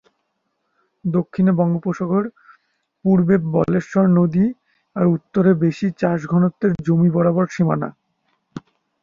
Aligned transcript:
দক্ষিণে 1.05 1.51
বঙ্গোপসাগর; 1.59 2.23
পূর্বে 3.05 3.35
বলেশ্বর 3.55 4.05
নদী 4.17 4.45
আর 4.95 5.05
উত্তরে 5.07 5.51
বেশি 5.63 5.87
চাষ 5.97 6.19
ঘনত্বের 6.25 6.71
জমি 6.85 7.09
বরাবর 7.15 7.45
সীমানা। 7.47 7.89